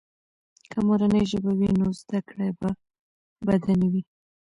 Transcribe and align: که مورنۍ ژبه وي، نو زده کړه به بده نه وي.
که 0.71 0.77
مورنۍ 0.87 1.23
ژبه 1.31 1.51
وي، 1.59 1.69
نو 1.79 1.87
زده 2.01 2.19
کړه 2.29 2.47
به 2.59 2.69
بده 3.47 3.73
نه 3.79 3.87
وي. 3.91 4.01